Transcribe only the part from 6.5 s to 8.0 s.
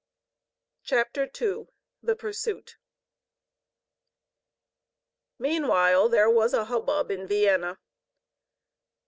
a hubbub in Vienna.